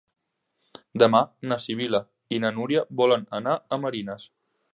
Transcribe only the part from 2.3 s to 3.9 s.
i na Núria volen anar a